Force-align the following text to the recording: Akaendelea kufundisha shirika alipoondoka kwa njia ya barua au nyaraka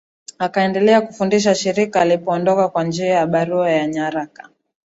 Akaendelea 0.39 1.01
kufundisha 1.01 1.55
shirika 1.55 2.01
alipoondoka 2.01 2.67
kwa 2.69 2.83
njia 2.83 3.07
ya 3.13 3.27
barua 3.27 3.69
au 3.81 3.87
nyaraka 3.87 4.49